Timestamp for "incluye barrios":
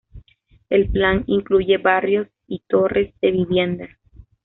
1.27-2.27